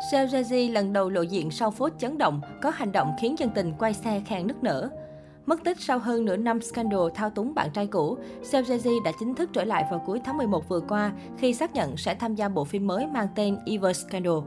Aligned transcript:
Seo 0.00 0.26
Jae 0.26 0.72
lần 0.72 0.92
đầu 0.92 1.10
lộ 1.10 1.22
diện 1.22 1.50
sau 1.50 1.70
phốt 1.70 1.92
chấn 1.98 2.18
động, 2.18 2.40
có 2.62 2.70
hành 2.70 2.92
động 2.92 3.12
khiến 3.20 3.38
dân 3.38 3.50
tình 3.54 3.72
quay 3.78 3.94
xe 3.94 4.22
khen 4.26 4.46
nức 4.46 4.62
nở. 4.62 4.88
Mất 5.46 5.64
tích 5.64 5.80
sau 5.80 5.98
hơn 5.98 6.24
nửa 6.24 6.36
năm 6.36 6.60
scandal 6.60 7.00
thao 7.14 7.30
túng 7.30 7.54
bạn 7.54 7.70
trai 7.74 7.86
cũ, 7.86 8.18
Seo 8.42 8.62
Jae 8.62 9.02
đã 9.04 9.12
chính 9.18 9.34
thức 9.34 9.50
trở 9.52 9.64
lại 9.64 9.84
vào 9.90 10.02
cuối 10.06 10.20
tháng 10.24 10.36
11 10.36 10.68
vừa 10.68 10.80
qua 10.80 11.12
khi 11.38 11.54
xác 11.54 11.74
nhận 11.74 11.96
sẽ 11.96 12.14
tham 12.14 12.34
gia 12.34 12.48
bộ 12.48 12.64
phim 12.64 12.86
mới 12.86 13.06
mang 13.06 13.28
tên 13.34 13.58
Evil 13.66 13.92
Scandal. 13.92 14.38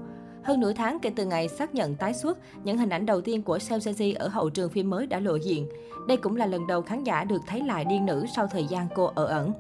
Hơn 0.44 0.60
nửa 0.60 0.74
tháng 0.74 1.00
kể 1.00 1.12
từ 1.16 1.26
ngày 1.26 1.48
xác 1.48 1.76
nhận 1.76 1.96
tái 1.96 2.14
xuất, 2.14 2.38
những 2.64 2.78
hình 2.78 2.90
ảnh 2.90 3.06
đầu 3.06 3.22
tiên 3.22 3.44
của 3.44 3.60
Seo 3.60 3.80
Jae 3.80 4.16
ở 4.20 4.28
hậu 4.28 4.50
trường 4.50 4.70
phim 4.70 4.90
mới 4.90 5.08
đã 5.08 5.20
lộ 5.20 5.36
diện. 5.36 5.70
Đây 6.08 6.18
cũng 6.18 6.36
là 6.36 6.46
lần 6.46 6.68
đầu 6.68 6.82
khán 6.82 7.04
giả 7.04 7.24
được 7.24 7.42
thấy 7.48 7.62
lại 7.62 7.86
điên 7.86 8.06
nữ 8.06 8.26
sau 8.36 8.48
thời 8.48 8.66
gian 8.66 8.88
cô 8.96 9.12
ở 9.16 9.26
ẩn. 9.26 9.54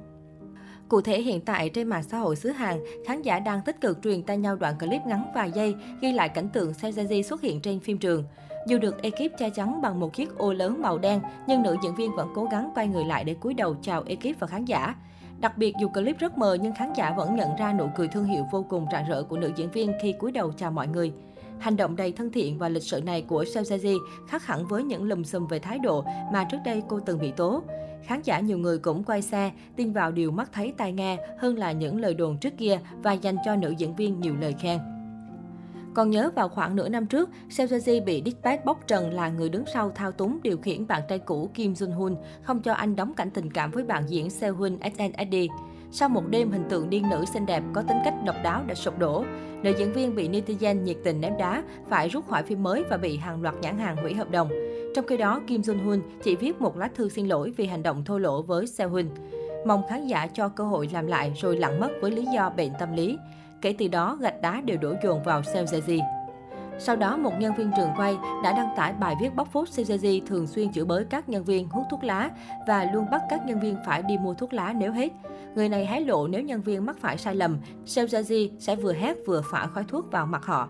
Cụ 0.91 1.01
thể 1.01 1.21
hiện 1.21 1.41
tại 1.41 1.69
trên 1.69 1.87
mạng 1.87 2.03
xã 2.03 2.17
hội 2.17 2.35
xứ 2.35 2.49
Hàn, 2.49 2.79
khán 3.05 3.21
giả 3.21 3.39
đang 3.39 3.61
tích 3.61 3.81
cực 3.81 3.99
truyền 4.03 4.23
tay 4.23 4.37
nhau 4.37 4.55
đoạn 4.55 4.75
clip 4.79 5.01
ngắn 5.07 5.31
vài 5.35 5.51
giây 5.51 5.75
ghi 6.01 6.11
lại 6.11 6.29
cảnh 6.29 6.49
tượng 6.49 6.71
Sejaji 6.71 7.21
xuất 7.21 7.41
hiện 7.41 7.61
trên 7.61 7.79
phim 7.79 7.97
trường. 7.97 8.23
Dù 8.67 8.77
được 8.77 9.01
ekip 9.01 9.37
che 9.37 9.49
chắn 9.49 9.81
bằng 9.81 9.99
một 9.99 10.13
chiếc 10.13 10.37
ô 10.37 10.53
lớn 10.53 10.81
màu 10.81 10.97
đen, 10.97 11.21
nhưng 11.47 11.63
nữ 11.63 11.75
diễn 11.83 11.95
viên 11.95 12.15
vẫn 12.15 12.31
cố 12.35 12.47
gắng 12.51 12.71
quay 12.75 12.87
người 12.87 13.05
lại 13.05 13.23
để 13.23 13.33
cúi 13.33 13.53
đầu 13.53 13.75
chào 13.81 14.03
ekip 14.07 14.39
và 14.39 14.47
khán 14.47 14.65
giả. 14.65 14.95
Đặc 15.39 15.57
biệt 15.57 15.75
dù 15.81 15.89
clip 15.89 16.19
rất 16.19 16.37
mờ 16.37 16.57
nhưng 16.61 16.73
khán 16.75 16.93
giả 16.93 17.13
vẫn 17.17 17.35
nhận 17.35 17.55
ra 17.59 17.73
nụ 17.73 17.89
cười 17.97 18.07
thương 18.07 18.25
hiệu 18.25 18.45
vô 18.51 18.65
cùng 18.69 18.87
rạng 18.91 19.07
rỡ 19.09 19.23
của 19.23 19.37
nữ 19.37 19.51
diễn 19.55 19.71
viên 19.71 19.93
khi 20.01 20.13
cúi 20.19 20.31
đầu 20.31 20.51
chào 20.51 20.71
mọi 20.71 20.87
người. 20.87 21.13
Hành 21.59 21.77
động 21.77 21.95
đầy 21.95 22.11
thân 22.11 22.31
thiện 22.31 22.57
và 22.57 22.69
lịch 22.69 22.83
sự 22.83 23.01
này 23.01 23.21
của 23.21 23.45
Seo 23.45 23.63
khác 24.27 24.45
hẳn 24.45 24.65
với 24.65 24.83
những 24.83 25.03
lùm 25.03 25.23
xùm 25.23 25.47
về 25.47 25.59
thái 25.59 25.79
độ 25.79 26.05
mà 26.33 26.43
trước 26.43 26.57
đây 26.65 26.83
cô 26.87 26.99
từng 26.99 27.19
bị 27.19 27.31
tố. 27.31 27.63
Khán 28.03 28.21
giả 28.23 28.39
nhiều 28.39 28.57
người 28.57 28.77
cũng 28.77 29.03
quay 29.03 29.21
xe, 29.21 29.51
tin 29.75 29.93
vào 29.93 30.11
điều 30.11 30.31
mắt 30.31 30.49
thấy 30.53 30.73
tai 30.77 30.91
nghe 30.91 31.17
hơn 31.39 31.57
là 31.57 31.71
những 31.71 32.01
lời 32.01 32.13
đồn 32.13 32.37
trước 32.37 32.57
kia 32.57 32.79
và 33.03 33.13
dành 33.13 33.35
cho 33.45 33.55
nữ 33.55 33.73
diễn 33.77 33.95
viên 33.95 34.19
nhiều 34.19 34.35
lời 34.41 34.55
khen. 34.61 34.79
Còn 35.93 36.09
nhớ 36.09 36.31
vào 36.35 36.49
khoảng 36.49 36.75
nửa 36.75 36.89
năm 36.89 37.05
trước, 37.05 37.29
Seo 37.49 37.67
Jae 37.67 38.03
bị 38.03 38.21
Dispatch 38.25 38.65
bóc 38.65 38.79
trần 38.87 39.13
là 39.13 39.29
người 39.29 39.49
đứng 39.49 39.63
sau 39.73 39.91
thao 39.95 40.11
túng 40.11 40.39
điều 40.43 40.57
khiển 40.57 40.87
bạn 40.87 41.01
trai 41.09 41.19
cũ 41.19 41.49
Kim 41.53 41.73
Jun 41.73 41.93
Hoon, 41.93 42.15
không 42.43 42.61
cho 42.61 42.73
anh 42.73 42.95
đóng 42.95 43.13
cảnh 43.13 43.29
tình 43.31 43.51
cảm 43.51 43.71
với 43.71 43.83
bạn 43.83 44.03
diễn 44.07 44.29
Seo 44.29 44.55
Hoon 44.55 44.77
SNSD. 44.95 45.35
Sau 45.91 46.09
một 46.09 46.23
đêm 46.29 46.51
hình 46.51 46.63
tượng 46.69 46.89
điên 46.89 47.09
nữ 47.09 47.25
xinh 47.33 47.45
đẹp 47.45 47.63
có 47.73 47.81
tính 47.81 47.97
cách 48.05 48.13
độc 48.25 48.35
đáo 48.43 48.63
đã 48.67 48.75
sụp 48.75 48.99
đổ, 48.99 49.25
nữ 49.63 49.73
diễn 49.77 49.93
viên 49.93 50.15
bị 50.15 50.29
netizen 50.29 50.81
nhiệt 50.81 50.97
tình 51.03 51.21
ném 51.21 51.37
đá, 51.37 51.63
phải 51.89 52.09
rút 52.09 52.27
khỏi 52.29 52.43
phim 52.43 52.63
mới 52.63 52.83
và 52.89 52.97
bị 52.97 53.17
hàng 53.17 53.41
loạt 53.41 53.55
nhãn 53.61 53.77
hàng 53.77 53.97
hủy 53.97 54.13
hợp 54.13 54.31
đồng. 54.31 54.49
Trong 54.95 55.07
khi 55.07 55.17
đó, 55.17 55.41
Kim 55.47 55.61
Jong 55.61 55.85
Hoon 55.85 56.01
chỉ 56.23 56.35
viết 56.35 56.61
một 56.61 56.77
lá 56.77 56.89
thư 56.95 57.09
xin 57.09 57.27
lỗi 57.27 57.53
vì 57.57 57.65
hành 57.65 57.83
động 57.83 58.05
thô 58.05 58.17
lỗ 58.17 58.41
với 58.41 58.67
Seo 58.67 58.89
Hoon. 58.89 59.05
Mong 59.65 59.83
khán 59.89 60.07
giả 60.07 60.27
cho 60.27 60.49
cơ 60.49 60.63
hội 60.63 60.89
làm 60.93 61.07
lại 61.07 61.33
rồi 61.35 61.57
lặng 61.57 61.79
mất 61.79 61.89
với 62.01 62.11
lý 62.11 62.25
do 62.35 62.49
bệnh 62.49 62.71
tâm 62.79 62.95
lý. 62.95 63.17
Kể 63.61 63.75
từ 63.77 63.87
đó, 63.87 64.17
gạch 64.21 64.41
đá 64.41 64.61
đều 64.61 64.77
đổ 64.77 64.93
dồn 65.03 65.23
vào 65.23 65.43
Seo 65.43 65.63
jae 65.63 65.81
ji 65.81 66.21
sau 66.83 66.95
đó, 66.95 67.17
một 67.17 67.33
nhân 67.39 67.55
viên 67.55 67.71
trường 67.77 67.89
quay 67.97 68.17
đã 68.43 68.53
đăng 68.53 68.69
tải 68.75 68.93
bài 68.93 69.15
viết 69.21 69.35
bóc 69.35 69.47
phốt 69.51 69.67
CJG 69.67 70.21
thường 70.25 70.47
xuyên 70.47 70.73
chửi 70.73 70.85
bới 70.85 71.05
các 71.05 71.29
nhân 71.29 71.43
viên 71.43 71.69
hút 71.69 71.83
thuốc 71.91 72.03
lá 72.03 72.29
và 72.67 72.89
luôn 72.93 73.05
bắt 73.11 73.21
các 73.29 73.45
nhân 73.45 73.59
viên 73.59 73.77
phải 73.85 74.03
đi 74.03 74.17
mua 74.17 74.33
thuốc 74.33 74.53
lá 74.53 74.73
nếu 74.73 74.91
hết. 74.91 75.11
Người 75.55 75.69
này 75.69 75.85
hé 75.85 75.99
lộ 75.99 76.27
nếu 76.27 76.41
nhân 76.41 76.61
viên 76.61 76.85
mắc 76.85 76.95
phải 76.99 77.17
sai 77.17 77.35
lầm, 77.35 77.57
CJG 77.85 78.49
sẽ 78.59 78.75
vừa 78.75 78.93
hét 78.93 79.17
vừa 79.25 79.41
phả 79.51 79.67
khói 79.67 79.83
thuốc 79.87 80.11
vào 80.11 80.25
mặt 80.25 80.45
họ. 80.45 80.69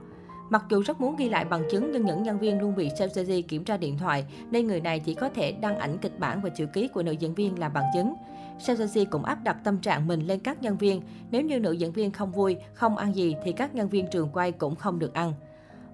Mặc 0.52 0.64
dù 0.70 0.82
rất 0.82 1.02
muốn 1.02 1.16
ghi 1.16 1.30
lại 1.30 1.46
bằng 1.46 1.64
chứng 1.72 1.92
nhưng 1.92 2.06
những 2.06 2.24
nhân 2.24 2.40
viên 2.40 2.60
luôn 2.60 2.76
bị 2.76 2.90
Sejaji 2.90 3.42
kiểm 3.48 3.64
tra 3.64 3.78
điện 3.78 3.98
thoại 3.98 4.26
nên 4.52 4.68
người 4.68 4.82
này 4.82 5.00
chỉ 5.00 5.14
có 5.14 5.30
thể 5.30 5.52
đăng 5.52 5.78
ảnh 5.78 5.98
kịch 5.98 6.20
bản 6.20 6.42
và 6.42 6.50
chữ 6.50 6.66
ký 6.66 6.88
của 6.88 7.04
nữ 7.04 7.12
diễn 7.12 7.34
viên 7.34 7.60
làm 7.60 7.74
bằng 7.74 7.84
chứng. 7.94 8.14
Sejaji 8.60 9.06
cũng 9.10 9.26
áp 9.26 9.44
đặt 9.44 9.58
tâm 9.64 9.78
trạng 9.78 10.08
mình 10.08 10.22
lên 10.28 10.40
các 10.40 10.62
nhân 10.62 10.78
viên. 10.78 11.02
Nếu 11.32 11.42
như 11.42 11.60
nữ 11.60 11.72
diễn 11.72 11.92
viên 11.92 12.12
không 12.12 12.32
vui, 12.32 12.56
không 12.74 12.98
ăn 12.98 13.16
gì 13.16 13.36
thì 13.44 13.52
các 13.52 13.76
nhân 13.76 13.90
viên 13.90 14.08
trường 14.08 14.30
quay 14.34 14.52
cũng 14.52 14.76
không 14.76 15.00
được 15.00 15.14
ăn. 15.14 15.34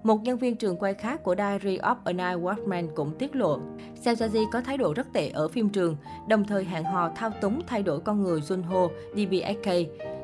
Một 0.03 0.21
nhân 0.21 0.37
viên 0.37 0.55
trường 0.55 0.77
quay 0.77 0.93
khác 0.93 1.23
của 1.23 1.35
Diary 1.35 1.77
of 1.77 1.95
a 2.03 2.11
Night 2.13 2.43
Watchman 2.43 2.87
cũng 2.95 3.17
tiết 3.19 3.35
lộ, 3.35 3.59
Seo 3.95 4.15
có 4.51 4.61
thái 4.61 4.77
độ 4.77 4.93
rất 4.93 5.13
tệ 5.13 5.29
ở 5.29 5.47
phim 5.47 5.69
trường, 5.69 5.97
đồng 6.27 6.43
thời 6.43 6.63
hẹn 6.63 6.83
hò 6.83 7.11
thao 7.15 7.29
túng 7.29 7.61
thay 7.67 7.83
đổi 7.83 7.99
con 7.99 8.23
người 8.23 8.41
Junho, 8.41 8.89
DBSK. 9.13 9.69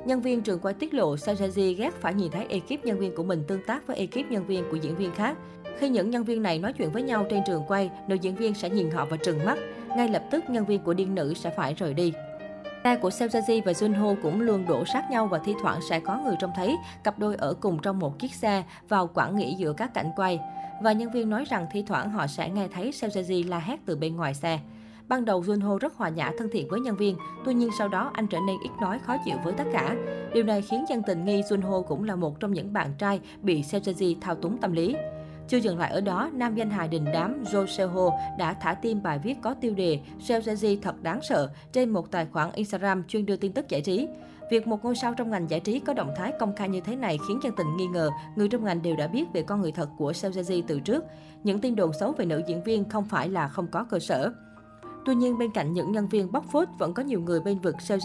Nhân 0.06 0.22
viên 0.22 0.42
trường 0.42 0.60
quay 0.60 0.74
tiết 0.74 0.94
lộ 0.94 1.16
Sajaji 1.16 1.76
ghét 1.78 1.94
phải 2.02 2.14
nhìn 2.14 2.32
thấy 2.32 2.46
ekip 2.50 2.86
nhân 2.86 3.00
viên 3.00 3.16
của 3.16 3.24
mình 3.24 3.44
tương 3.48 3.66
tác 3.68 3.88
với 3.88 3.98
ekip 3.98 4.32
nhân 4.32 4.46
viên 4.46 4.64
của 4.72 4.78
diễn 4.78 4.96
viên 4.96 5.16
khác. 5.16 5.38
Khi 5.78 5.90
những 5.90 6.10
nhân 6.10 6.24
viên 6.24 6.44
này 6.44 6.60
nói 6.60 6.74
chuyện 6.74 6.92
với 6.92 7.02
nhau 7.02 7.26
trên 7.30 7.44
trường 7.48 7.64
quay, 7.68 7.92
nữ 8.08 8.16
diễn 8.16 8.36
viên 8.36 8.54
sẽ 8.54 8.70
nhìn 8.70 8.92
họ 8.92 9.06
và 9.06 9.18
trừng 9.18 9.46
mắt. 9.46 9.58
Ngay 9.98 10.10
lập 10.10 10.24
tức, 10.32 10.44
nhân 10.50 10.66
viên 10.66 10.84
của 10.84 10.94
điên 10.94 11.16
nữ 11.16 11.34
sẽ 11.34 11.50
phải 11.50 11.74
rời 11.74 11.94
đi. 11.94 12.14
Tay 12.84 12.98
của 12.98 13.10
Seo 13.10 13.30
và 13.66 13.72
Junho 13.72 14.16
cũng 14.22 14.42
luôn 14.42 14.66
đổ 14.68 14.86
sát 14.86 15.12
nhau 15.12 15.28
và 15.28 15.40
thi 15.40 15.54
thoảng 15.62 15.80
sẽ 15.90 16.00
có 16.00 16.18
người 16.18 16.36
trông 16.40 16.52
thấy 16.56 16.76
cặp 17.04 17.20
đôi 17.20 17.36
ở 17.36 17.54
cùng 17.54 17.80
trong 17.82 18.00
một 18.00 18.20
chiếc 18.20 18.34
xe 18.34 18.64
vào 18.90 19.08
quãng 19.14 19.36
nghỉ 19.36 19.56
giữa 19.58 19.74
các 19.74 19.94
cảnh 19.94 20.12
quay. 20.16 20.40
Và 20.82 20.92
nhân 20.92 21.12
viên 21.12 21.30
nói 21.30 21.46
rằng 21.50 21.68
thi 21.72 21.84
thoảng 21.88 22.10
họ 22.12 22.28
sẽ 22.28 22.50
nghe 22.50 22.68
thấy 22.68 22.92
Seo 22.92 23.10
la 23.48 23.60
hét 23.60 23.80
từ 23.86 23.96
bên 23.96 24.16
ngoài 24.16 24.34
xe. 24.34 24.60
Ban 25.08 25.26
đầu 25.26 25.42
Junho 25.42 25.78
rất 25.78 25.96
hòa 25.96 26.10
nhã 26.10 26.32
thân 26.38 26.50
thiện 26.52 26.68
với 26.68 26.80
nhân 26.80 26.96
viên, 26.96 27.18
tuy 27.46 27.54
nhiên 27.54 27.70
sau 27.78 27.88
đó 27.88 28.12
anh 28.14 28.28
trở 28.28 28.40
nên 28.48 28.58
ít 28.64 28.72
nói 28.82 29.00
khó 29.00 29.18
chịu 29.26 29.36
với 29.44 29.54
tất 29.54 29.64
cả. 29.74 29.96
Điều 30.34 30.44
này 30.44 30.62
khiến 30.62 30.86
dân 30.90 31.02
tình 31.08 31.26
nghi 31.26 31.42
Junho 31.42 31.84
cũng 31.84 32.04
là 32.04 32.16
một 32.16 32.40
trong 32.40 32.54
những 32.54 32.74
bạn 32.74 32.94
trai 32.98 33.20
bị 33.42 33.64
Seo 33.64 33.82
Jae 33.82 34.16
thao 34.22 34.36
túng 34.36 34.58
tâm 34.58 34.72
lý. 34.72 34.96
Chưa 35.48 35.58
dừng 35.58 35.78
lại 35.78 35.92
ở 35.92 36.02
đó, 36.02 36.30
nam 36.34 36.56
danh 36.56 36.70
hài 36.70 36.88
đình 36.88 37.06
đám 37.14 37.44
Jo 37.44 37.66
Seho 37.66 38.10
đã 38.38 38.54
thả 38.54 38.74
tim 38.74 39.04
bài 39.04 39.20
viết 39.24 39.38
có 39.42 39.54
tiêu 39.54 39.74
đề 39.74 40.00
Seo 40.20 40.40
Jae 40.40 40.78
thật 40.82 41.04
đáng 41.04 41.20
sợ 41.22 41.50
trên 41.72 41.90
một 41.90 42.12
tài 42.12 42.26
khoản 42.26 42.52
Instagram 42.54 43.04
chuyên 43.08 43.26
đưa 43.26 43.36
tin 43.36 43.54
tức 43.54 43.70
giải 43.70 43.82
trí. 43.82 44.08
Việc 44.52 44.68
một 44.68 44.84
ngôi 44.84 44.96
sao 44.96 45.14
trong 45.14 45.30
ngành 45.30 45.50
giải 45.50 45.60
trí 45.60 45.80
có 45.80 45.94
động 45.94 46.14
thái 46.18 46.34
công 46.40 46.56
khai 46.56 46.70
như 46.70 46.82
thế 46.82 46.96
này 46.96 47.20
khiến 47.28 47.40
dân 47.44 47.54
tình 47.58 47.78
nghi 47.78 47.88
ngờ 47.88 48.10
người 48.36 48.50
trong 48.50 48.64
ngành 48.64 48.82
đều 48.82 48.96
đã 48.96 49.08
biết 49.08 49.26
về 49.34 49.42
con 49.42 49.62
người 49.62 49.72
thật 49.72 49.90
của 49.98 50.14
Seo 50.14 50.32
Jae 50.32 50.62
từ 50.68 50.80
trước. 50.80 51.04
Những 51.44 51.60
tin 51.60 51.76
đồn 51.76 51.94
xấu 51.94 52.12
về 52.12 52.26
nữ 52.26 52.42
diễn 52.48 52.64
viên 52.64 52.90
không 52.90 53.06
phải 53.06 53.30
là 53.30 53.48
không 53.48 53.68
có 53.68 53.84
cơ 53.84 54.00
sở. 54.00 54.32
Tuy 55.06 55.16
nhiên, 55.16 55.38
bên 55.38 55.52
cạnh 55.52 55.74
những 55.74 55.92
nhân 55.92 56.08
viên 56.08 56.32
bóc 56.32 56.46
phốt, 56.52 56.68
vẫn 56.78 56.94
có 56.94 57.04
nhiều 57.04 57.20
người 57.20 57.40
bên 57.40 57.60
vực 57.60 57.82
Seo 57.82 57.98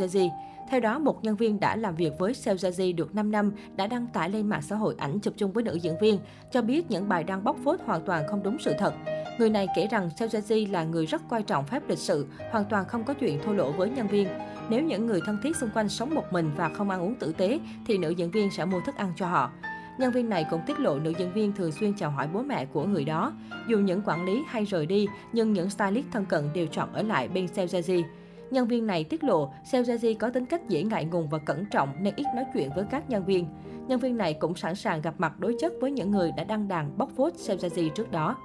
Theo 0.70 0.81
đó, 0.81 0.98
một 0.98 1.25
nhân 1.25 1.36
viên 1.36 1.60
đã 1.60 1.76
làm 1.76 1.97
việc 1.97 2.12
với 2.19 2.34
Seo 2.34 2.56
được 2.97 3.14
5 3.14 3.31
năm 3.31 3.53
đã 3.76 3.86
đăng 3.86 4.06
tải 4.06 4.31
lên 4.31 4.48
mạng 4.48 4.62
xã 4.62 4.76
hội 4.76 4.94
ảnh 4.98 5.20
chụp 5.20 5.34
chung 5.37 5.53
với 5.53 5.64
nữ 5.64 5.75
diễn 5.75 5.94
viên, 6.00 6.19
cho 6.53 6.62
biết 6.62 6.91
những 6.91 7.08
bài 7.08 7.25
đăng 7.25 7.44
bóc 7.44 7.56
phốt 7.64 7.81
hoàn 7.84 8.04
toàn 8.04 8.25
không 8.28 8.42
đúng 8.42 8.56
sự 8.60 8.72
thật. 8.78 8.94
Người 9.38 9.50
này 9.50 9.66
kể 9.76 9.87
rằng 9.91 10.10
Seo 10.16 10.28
là 10.66 10.84
người 10.84 11.06
rất 11.06 11.22
coi 11.28 11.42
trọng 11.42 11.66
phép 11.66 11.82
lịch 11.88 11.98
sự, 11.98 12.26
hoàn 12.50 12.64
toàn 12.64 12.84
không 12.84 13.04
có 13.04 13.14
chuyện 13.14 13.41
thô 13.44 13.53
lỗ 13.53 13.72
với 13.72 13.91
nhân 13.91 14.08
viên. 14.08 14.28
Nếu 14.69 14.82
những 14.82 15.06
người 15.06 15.20
thân 15.26 15.38
thiết 15.42 15.56
xung 15.56 15.70
quanh 15.75 15.88
sống 15.88 16.14
một 16.14 16.25
mình 16.31 16.50
và 16.56 16.69
không 16.69 16.91
ăn 16.91 17.03
uống 17.03 17.14
tử 17.14 17.32
tế, 17.32 17.60
thì 17.87 17.98
nữ 17.98 18.10
diễn 18.10 18.31
viên 18.31 18.50
sẽ 18.50 18.64
mua 18.64 18.81
thức 18.81 18.94
ăn 18.97 19.12
cho 19.16 19.26
họ. 19.26 19.50
Nhân 19.98 20.12
viên 20.12 20.28
này 20.28 20.47
cũng 20.50 20.60
tiết 20.66 20.81
lộ 20.81 20.98
nữ 20.98 21.12
diễn 21.19 21.32
viên 21.32 21.53
thường 21.53 21.72
xuyên 21.72 21.94
chào 21.94 22.10
hỏi 22.10 22.28
bố 22.32 22.42
mẹ 22.42 22.66
của 22.66 22.84
người 22.84 23.04
đó. 23.04 23.32
Dù 23.69 23.78
những 23.78 24.03
quản 24.06 24.25
lý 24.25 24.42
hay 24.47 24.64
rời 24.64 24.86
đi, 24.86 25.06
nhưng 25.32 25.53
những 25.53 25.70
stylist 25.70 26.06
thân 26.12 26.25
cận 26.25 26.48
đều 26.54 26.66
chọn 26.66 26.92
ở 26.92 27.03
lại 27.03 27.28
bên 27.28 27.48
Seo 27.48 27.66
Jae. 27.66 28.03
Nhân 28.50 28.69
viên 28.69 28.87
này 28.87 29.04
tiết 29.04 29.25
lộ, 29.25 29.53
Seo 29.64 29.82
Jae 29.82 30.14
có 30.19 30.31
tính 30.31 30.47
cách 30.47 30.69
dễ 30.69 30.82
ngại 30.82 31.04
ngùng 31.04 31.28
và 31.28 31.38
cẩn 31.38 31.64
trọng 31.70 31.88
nên 32.00 32.14
ít 32.16 32.26
nói 32.34 32.44
chuyện 32.54 32.70
với 32.75 32.84
các 32.91 33.10
nhân 33.10 33.25
viên. 33.25 33.47
Nhân 33.88 34.00
viên 34.00 34.16
này 34.16 34.34
cũng 34.34 34.54
sẵn 34.54 34.75
sàng 34.75 35.03
gặp 35.03 35.14
mặt 35.19 35.41
đối 35.41 35.56
chất 35.60 35.72
với 35.81 35.91
những 35.91 36.10
người 36.10 36.32
đã 36.37 36.44
đăng 36.44 36.69
đàn 36.69 36.98
bóc 36.98 37.10
phốt 37.16 37.32
Seo 37.37 37.56
Jae 37.56 37.88
trước 37.88 38.10
đó. 38.10 38.37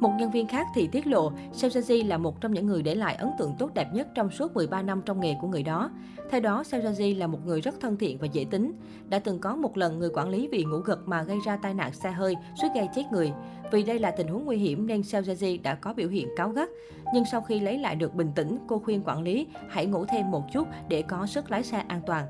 Một 0.00 0.10
nhân 0.18 0.30
viên 0.30 0.46
khác 0.46 0.66
thì 0.74 0.88
tiết 0.92 1.06
lộ, 1.06 1.32
Seojaji 1.52 2.08
là 2.08 2.18
một 2.18 2.40
trong 2.40 2.52
những 2.52 2.66
người 2.66 2.82
để 2.82 2.94
lại 2.94 3.14
ấn 3.14 3.30
tượng 3.38 3.54
tốt 3.58 3.70
đẹp 3.74 3.88
nhất 3.92 4.08
trong 4.14 4.30
suốt 4.30 4.54
13 4.54 4.82
năm 4.82 5.02
trong 5.04 5.20
nghề 5.20 5.34
của 5.40 5.48
người 5.48 5.62
đó. 5.62 5.90
Theo 6.30 6.40
đó, 6.40 6.62
Seojaji 6.62 7.18
là 7.18 7.26
một 7.26 7.38
người 7.46 7.60
rất 7.60 7.80
thân 7.80 7.96
thiện 7.96 8.18
và 8.18 8.26
dễ 8.26 8.44
tính. 8.50 8.72
Đã 9.08 9.18
từng 9.18 9.38
có 9.38 9.56
một 9.56 9.76
lần 9.76 9.98
người 9.98 10.10
quản 10.14 10.28
lý 10.28 10.48
vì 10.52 10.64
ngủ 10.64 10.78
gật 10.78 11.08
mà 11.08 11.22
gây 11.22 11.38
ra 11.46 11.56
tai 11.56 11.74
nạn 11.74 11.92
xe 11.92 12.10
hơi, 12.10 12.34
suýt 12.62 12.68
gây 12.74 12.88
chết 12.94 13.02
người. 13.12 13.32
Vì 13.72 13.82
đây 13.82 13.98
là 13.98 14.10
tình 14.10 14.28
huống 14.28 14.44
nguy 14.44 14.56
hiểm 14.56 14.86
nên 14.86 15.00
Seojaji 15.00 15.62
đã 15.62 15.74
có 15.74 15.94
biểu 15.94 16.08
hiện 16.08 16.28
cáu 16.36 16.48
gắt. 16.48 16.68
Nhưng 17.14 17.24
sau 17.32 17.40
khi 17.40 17.60
lấy 17.60 17.78
lại 17.78 17.96
được 17.96 18.14
bình 18.14 18.32
tĩnh, 18.34 18.58
cô 18.66 18.78
khuyên 18.78 19.02
quản 19.04 19.22
lý 19.22 19.46
hãy 19.68 19.86
ngủ 19.86 20.04
thêm 20.04 20.30
một 20.30 20.42
chút 20.52 20.68
để 20.88 21.02
có 21.02 21.26
sức 21.26 21.50
lái 21.50 21.62
xe 21.62 21.84
an 21.88 22.00
toàn. 22.06 22.26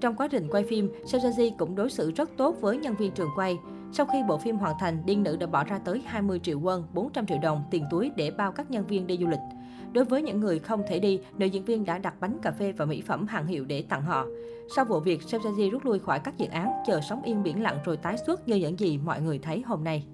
Trong 0.00 0.14
quá 0.16 0.28
trình 0.28 0.48
quay 0.50 0.64
phim, 0.64 0.92
Seojaji 1.04 1.50
cũng 1.58 1.74
đối 1.74 1.90
xử 1.90 2.10
rất 2.10 2.30
tốt 2.36 2.56
với 2.60 2.76
nhân 2.76 2.96
viên 2.96 3.12
trường 3.12 3.30
quay. 3.36 3.56
Sau 3.96 4.06
khi 4.06 4.22
bộ 4.28 4.38
phim 4.38 4.56
hoàn 4.56 4.78
thành, 4.78 5.06
điên 5.06 5.22
nữ 5.22 5.36
đã 5.36 5.46
bỏ 5.46 5.64
ra 5.64 5.78
tới 5.78 6.02
20 6.06 6.40
triệu 6.42 6.60
won, 6.60 6.82
400 6.92 7.26
triệu 7.26 7.38
đồng 7.42 7.64
tiền 7.70 7.84
túi 7.90 8.10
để 8.16 8.30
bao 8.30 8.52
các 8.52 8.70
nhân 8.70 8.86
viên 8.86 9.06
đi 9.06 9.18
du 9.20 9.26
lịch. 9.26 9.40
Đối 9.92 10.04
với 10.04 10.22
những 10.22 10.40
người 10.40 10.58
không 10.58 10.82
thể 10.88 10.98
đi, 10.98 11.20
nữ 11.36 11.46
diễn 11.46 11.64
viên 11.64 11.84
đã 11.84 11.98
đặt 11.98 12.14
bánh 12.20 12.38
cà 12.42 12.50
phê 12.50 12.72
và 12.72 12.84
mỹ 12.84 13.02
phẩm 13.06 13.26
hàng 13.26 13.46
hiệu 13.46 13.64
để 13.64 13.82
tặng 13.82 14.02
họ. 14.02 14.26
Sau 14.76 14.84
vụ 14.84 15.00
việc, 15.00 15.22
Seo 15.22 15.40
rút 15.72 15.84
lui 15.84 15.98
khỏi 15.98 16.20
các 16.20 16.38
dự 16.38 16.46
án, 16.46 16.72
chờ 16.86 17.00
sóng 17.08 17.22
yên 17.22 17.42
biển 17.42 17.62
lặng 17.62 17.78
rồi 17.84 17.96
tái 17.96 18.16
xuất 18.26 18.48
như 18.48 18.56
những 18.56 18.78
gì 18.78 18.98
mọi 18.98 19.20
người 19.20 19.38
thấy 19.38 19.62
hôm 19.66 19.84
nay. 19.84 20.04